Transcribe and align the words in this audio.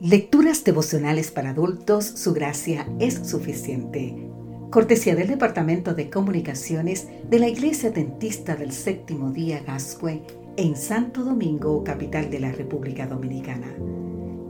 Lecturas 0.00 0.62
devocionales 0.62 1.30
para 1.30 1.50
adultos, 1.50 2.04
su 2.04 2.34
gracia 2.34 2.86
es 2.98 3.14
suficiente. 3.26 4.28
Cortesía 4.70 5.14
del 5.14 5.28
Departamento 5.28 5.94
de 5.94 6.10
Comunicaciones 6.10 7.08
de 7.30 7.38
la 7.38 7.48
Iglesia 7.48 7.90
Dentista 7.92 8.56
del 8.56 8.72
Séptimo 8.72 9.30
Día 9.30 9.62
Gascue 9.66 10.20
en 10.58 10.76
Santo 10.76 11.24
Domingo, 11.24 11.82
capital 11.82 12.28
de 12.28 12.40
la 12.40 12.52
República 12.52 13.06
Dominicana. 13.06 13.74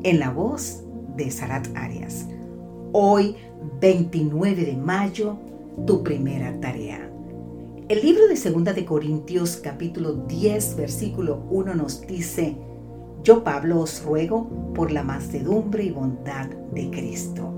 En 0.03 0.19
la 0.19 0.31
voz 0.31 0.83
de 1.17 1.31
Sarat 1.31 1.69
Arias. 1.77 2.27
Hoy, 2.91 3.37
29 3.81 4.65
de 4.65 4.77
mayo, 4.77 5.39
tu 5.87 6.03
primera 6.03 6.59
tarea. 6.59 7.09
El 7.89 8.03
libro 8.03 8.27
de 8.27 8.37
Segunda 8.37 8.73
de 8.73 8.85
Corintios 8.85 9.59
capítulo 9.59 10.13
10 10.27 10.75
versículo 10.75 11.47
1 11.51 11.77
nos 11.77 12.05
dice, 12.05 12.57
yo, 13.27 13.43
Pablo, 13.43 13.81
os 13.81 14.05
ruego 14.05 14.49
por 14.73 14.93
la 14.93 15.03
mansedumbre 15.03 15.83
y 15.83 15.91
bondad 15.91 16.47
de 16.73 16.91
Cristo. 16.91 17.53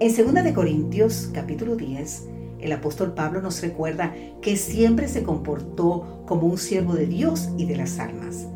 En 0.00 0.08
2 0.08 0.42
de 0.42 0.52
Corintios 0.52 1.30
capítulo 1.32 1.76
10, 1.76 2.28
el 2.58 2.72
apóstol 2.72 3.14
Pablo 3.14 3.40
nos 3.40 3.62
recuerda 3.62 4.12
que 4.42 4.56
siempre 4.56 5.06
se 5.06 5.22
comportó 5.22 6.24
como 6.26 6.48
un 6.48 6.58
siervo 6.58 6.94
de 6.94 7.06
Dios 7.06 7.48
y 7.56 7.66
de 7.66 7.76
las 7.76 8.00
almas. 8.00 8.48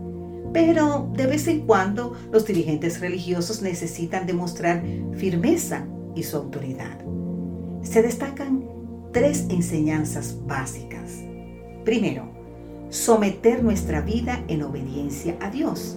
Pero 0.52 1.08
de 1.14 1.28
vez 1.28 1.46
en 1.46 1.60
cuando 1.60 2.14
los 2.32 2.44
dirigentes 2.44 2.98
religiosos 2.98 3.62
necesitan 3.62 4.26
demostrar 4.26 4.82
firmeza 5.12 5.86
y 6.16 6.24
su 6.24 6.36
autoridad. 6.38 6.98
Se 7.82 8.02
destacan 8.02 8.64
tres 9.12 9.46
enseñanzas 9.48 10.36
básicas. 10.44 11.20
Primero, 11.84 12.39
someter 12.90 13.62
nuestra 13.62 14.00
vida 14.00 14.44
en 14.48 14.62
obediencia 14.62 15.36
a 15.40 15.50
Dios. 15.50 15.96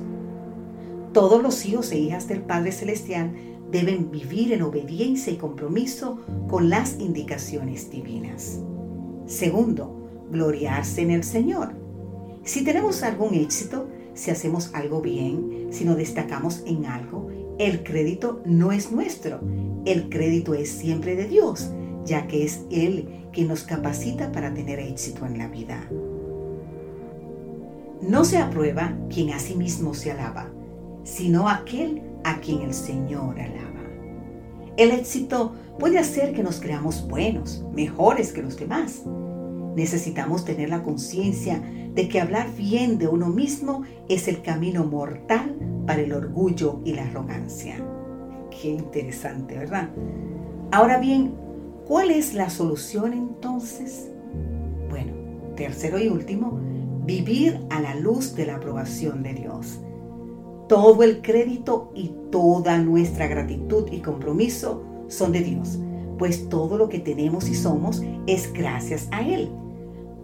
Todos 1.11 1.41
los 1.41 1.66
hijos 1.66 1.91
e 1.91 1.97
hijas 1.97 2.27
del 2.27 2.41
Padre 2.41 2.72
Celestial 2.72 3.33
deben 3.72 4.11
vivir 4.11 4.53
en 4.53 4.61
obediencia 4.61 5.33
y 5.33 5.38
compromiso 5.38 6.19
con 6.47 6.69
las 6.69 6.99
indicaciones 6.99 7.89
divinas. 7.89 8.59
Segundo, 9.25 10.27
gloriarse 10.31 11.02
en 11.02 11.11
el 11.11 11.23
Señor. 11.23 11.73
Si 12.44 12.64
tenemos 12.64 13.02
algún 13.02 13.33
éxito, 13.33 13.88
si 14.14 14.30
hacemos 14.30 14.71
algo 14.73 15.02
bien, 15.02 15.67
si 15.71 15.86
nos 15.86 15.97
destacamos 15.97 16.61
en 16.67 16.86
algo, 16.86 17.30
el 17.58 17.83
crédito 17.83 18.41
no 18.45 18.71
es 18.71 18.91
nuestro, 18.91 19.39
el 19.86 20.09
crédito 20.09 20.53
es 20.53 20.69
siempre 20.69 21.16
de 21.16 21.27
Dios, 21.27 21.71
ya 22.05 22.27
que 22.27 22.44
es 22.44 22.61
Él 22.69 23.27
quien 23.31 23.47
nos 23.47 23.64
capacita 23.64 24.31
para 24.31 24.53
tener 24.53 24.80
éxito 24.80 25.25
en 25.25 25.39
la 25.39 25.47
vida. 25.47 25.89
No 28.07 28.25
se 28.25 28.37
aprueba 28.37 28.93
quien 29.09 29.29
a 29.29 29.39
sí 29.39 29.55
mismo 29.55 29.93
se 29.93 30.11
alaba, 30.11 30.49
sino 31.03 31.47
aquel 31.47 32.01
a 32.25 32.39
quien 32.41 32.61
el 32.61 32.73
Señor 32.73 33.39
alaba. 33.39 33.81
El 34.75 34.91
éxito 34.91 35.53
puede 35.79 35.99
hacer 35.99 36.33
que 36.33 36.43
nos 36.43 36.59
creamos 36.59 37.07
buenos, 37.07 37.63
mejores 37.73 38.33
que 38.33 38.43
los 38.43 38.57
demás. 38.57 39.03
Necesitamos 39.75 40.43
tener 40.43 40.69
la 40.69 40.83
conciencia 40.83 41.61
de 41.93 42.09
que 42.09 42.19
hablar 42.19 42.53
bien 42.57 42.97
de 42.97 43.07
uno 43.07 43.27
mismo 43.27 43.83
es 44.09 44.27
el 44.27 44.41
camino 44.41 44.83
mortal 44.83 45.55
para 45.87 46.01
el 46.01 46.11
orgullo 46.11 46.81
y 46.83 46.93
la 46.93 47.03
arrogancia. 47.03 47.77
Qué 48.49 48.69
interesante, 48.69 49.57
¿verdad? 49.57 49.89
Ahora 50.71 50.97
bien, 50.97 51.35
¿cuál 51.87 52.11
es 52.11 52.33
la 52.33 52.49
solución 52.49 53.13
entonces? 53.13 54.11
Bueno, 54.89 55.13
tercero 55.55 55.99
y 55.99 56.09
último, 56.09 56.59
vivir 57.05 57.59
a 57.69 57.81
la 57.81 57.95
luz 57.95 58.35
de 58.35 58.45
la 58.45 58.55
aprobación 58.55 59.23
de 59.23 59.33
Dios. 59.33 59.79
Todo 60.67 61.03
el 61.03 61.21
crédito 61.21 61.91
y 61.93 62.13
toda 62.31 62.77
nuestra 62.77 63.27
gratitud 63.27 63.87
y 63.91 63.99
compromiso 63.99 64.83
son 65.07 65.31
de 65.31 65.41
Dios, 65.41 65.77
pues 66.17 66.49
todo 66.49 66.77
lo 66.77 66.89
que 66.89 66.99
tenemos 66.99 67.49
y 67.49 67.55
somos 67.55 68.02
es 68.27 68.52
gracias 68.53 69.08
a 69.11 69.21
Él. 69.27 69.49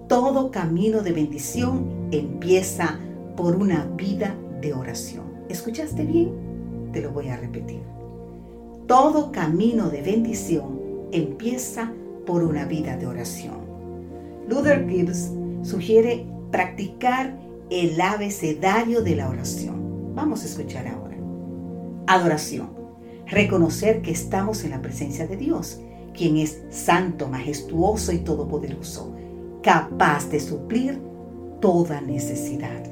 Todo 0.07 0.49
camino 0.49 1.01
de 1.01 1.11
bendición 1.11 2.09
empieza 2.11 2.99
por 3.35 3.55
una 3.55 3.85
vida 3.95 4.35
de 4.61 4.73
oración. 4.73 5.25
¿Escuchaste 5.49 6.03
bien? 6.03 6.31
Te 6.93 7.01
lo 7.01 7.11
voy 7.11 7.27
a 7.27 7.37
repetir. 7.37 7.81
Todo 8.87 9.31
camino 9.31 9.89
de 9.89 10.01
bendición 10.01 10.79
empieza 11.11 11.93
por 12.25 12.43
una 12.43 12.65
vida 12.65 12.97
de 12.97 13.05
oración. 13.05 13.59
Luther 14.47 14.89
Gibbs 14.89 15.31
sugiere 15.61 16.25
practicar 16.51 17.37
el 17.69 17.99
abecedario 18.01 19.01
de 19.01 19.15
la 19.15 19.29
oración. 19.29 20.13
Vamos 20.15 20.43
a 20.43 20.45
escuchar 20.45 20.87
ahora. 20.87 21.17
Adoración. 22.07 22.71
Reconocer 23.27 24.01
que 24.01 24.11
estamos 24.11 24.63
en 24.63 24.71
la 24.71 24.81
presencia 24.81 25.27
de 25.27 25.37
Dios, 25.37 25.79
quien 26.15 26.37
es 26.37 26.61
santo, 26.71 27.27
majestuoso 27.27 28.11
y 28.11 28.19
todopoderoso, 28.19 29.15
capaz 29.61 30.29
de 30.29 30.39
suplir 30.39 30.99
toda 31.61 32.01
necesidad. 32.01 32.83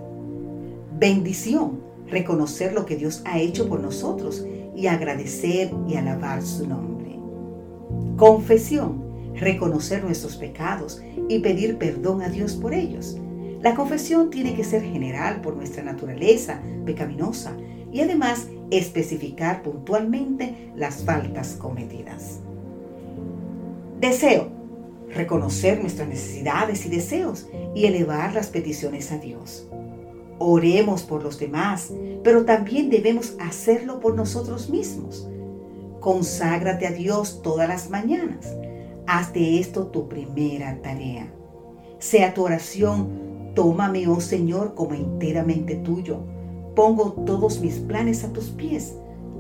Bendición. 1.00 1.88
Reconocer 2.08 2.72
lo 2.72 2.86
que 2.86 2.96
Dios 2.96 3.22
ha 3.26 3.40
hecho 3.40 3.68
por 3.68 3.82
nosotros 3.82 4.46
y 4.76 4.88
agradecer 4.88 5.72
y 5.88 5.96
alabar 5.96 6.42
su 6.42 6.68
nombre. 6.68 7.20
Confesión. 8.16 9.06
Reconocer 9.34 10.04
nuestros 10.04 10.38
pecados 10.38 11.02
y 11.28 11.40
pedir 11.40 11.78
perdón 11.78 12.22
a 12.22 12.30
Dios 12.30 12.54
por 12.54 12.74
ellos 12.74 13.18
la 13.62 13.74
confesión 13.74 14.30
tiene 14.30 14.54
que 14.54 14.64
ser 14.64 14.84
general 14.84 15.42
por 15.42 15.56
nuestra 15.56 15.84
naturaleza 15.84 16.62
pecaminosa 16.86 17.56
y 17.92 18.02
además 18.02 18.48
especificar 18.70 19.64
puntualmente 19.64 20.72
las 20.76 21.04
faltas 21.04 21.54
cometidas. 21.54 22.40
Deseo. 24.00 24.56
Reconocer 25.10 25.80
nuestras 25.80 26.08
necesidades 26.08 26.86
y 26.86 26.90
deseos 26.90 27.48
y 27.74 27.86
elevar 27.86 28.34
las 28.34 28.48
peticiones 28.48 29.12
a 29.12 29.18
Dios. 29.18 29.68
Oremos 30.38 31.04
por 31.04 31.24
los 31.24 31.40
demás, 31.40 31.92
pero 32.24 32.46
también 32.46 32.90
debemos 32.90 33.36
hacerlo 33.40 34.00
por 34.00 34.16
nosotros 34.16 34.70
mismos. 34.70 35.28
Conságrate 36.02 36.86
a 36.86 36.92
Dios 36.92 37.42
todas 37.42 37.68
las 37.68 37.90
mañanas. 37.90 38.54
Haz 39.08 39.34
de 39.34 39.60
esto 39.60 39.88
tu 39.88 40.10
primera 40.10 40.80
tarea. 40.82 41.32
Sea 42.00 42.34
tu 42.34 42.44
oración 42.44 43.27
Tómame, 43.58 44.08
oh 44.08 44.22
Señor, 44.22 44.76
como 44.76 44.94
enteramente 44.94 45.78
tuyo. 45.78 46.20
Pongo 46.76 47.14
todos 47.26 47.60
mis 47.60 47.80
planes 47.80 48.24
a 48.24 48.32
tus 48.32 48.50
pies. 48.50 48.96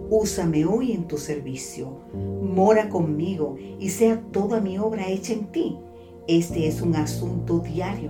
Úsame 0.09 0.65
hoy 0.65 0.93
en 0.93 1.07
tu 1.07 1.19
servicio. 1.19 1.99
Mora 2.41 2.89
conmigo 2.89 3.57
y 3.77 3.89
sea 3.89 4.19
toda 4.31 4.59
mi 4.59 4.79
obra 4.79 5.07
hecha 5.07 5.33
en 5.33 5.51
ti. 5.51 5.77
Este 6.27 6.67
es 6.67 6.81
un 6.81 6.95
asunto 6.95 7.59
diario. 7.59 8.09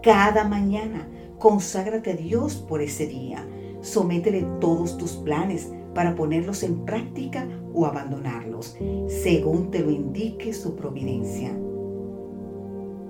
Cada 0.00 0.44
mañana 0.44 1.08
conságrate 1.40 2.12
a 2.12 2.16
Dios 2.16 2.54
por 2.54 2.80
ese 2.80 3.08
día. 3.08 3.44
Sométele 3.80 4.46
todos 4.60 4.96
tus 4.96 5.14
planes 5.14 5.72
para 5.92 6.14
ponerlos 6.14 6.62
en 6.62 6.84
práctica 6.84 7.48
o 7.74 7.84
abandonarlos, 7.84 8.76
según 9.08 9.72
te 9.72 9.80
lo 9.80 9.90
indique 9.90 10.52
su 10.52 10.76
providencia. 10.76 11.50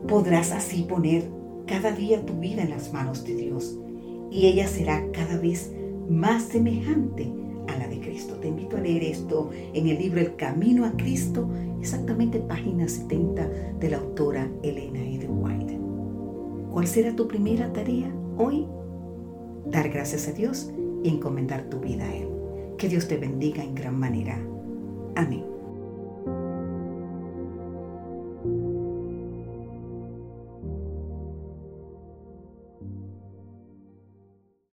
Podrás 0.07 0.53
así 0.53 0.85
poner 0.85 1.37
cada 1.69 1.93
día 1.93 2.25
tu 2.25 2.35
vida 2.35 2.63
en 2.63 2.71
las 2.71 2.93
manos 2.93 3.25
de 3.25 3.35
Dios 3.35 3.79
y 4.31 4.47
ella 4.47 4.67
será 4.67 5.05
cada 5.13 5.37
vez 5.37 5.71
más 6.09 6.45
semejante 6.45 7.31
a 7.69 7.79
la 7.79 7.87
de 7.87 8.01
Cristo. 8.01 8.35
Te 8.37 8.49
invito 8.49 8.77
a 8.77 8.81
leer 8.81 9.05
esto 9.05 9.51
en 9.75 9.87
el 9.87 9.99
libro 9.99 10.21
El 10.21 10.35
Camino 10.37 10.87
a 10.87 10.93
Cristo, 10.93 11.49
exactamente 11.81 12.41
página 12.41 12.89
70 12.89 13.49
de 13.79 13.91
la 13.91 13.99
autora 13.99 14.51
Elena 14.63 15.01
Eden 15.01 15.43
White. 15.43 15.79
¿Cuál 16.73 16.87
será 16.87 17.15
tu 17.15 17.29
primera 17.29 17.73
tarea 17.73 18.11
hoy? 18.39 18.67
Dar 19.67 19.91
gracias 19.91 20.27
a 20.29 20.33
Dios 20.33 20.73
y 21.05 21.11
encomendar 21.11 21.69
tu 21.69 21.81
vida 21.81 22.05
a 22.05 22.15
Él. 22.15 22.29
Que 22.79 22.89
Dios 22.89 23.09
te 23.09 23.19
bendiga 23.19 23.63
en 23.63 23.75
gran 23.75 23.99
manera. 23.99 24.39
Amén. 25.17 25.58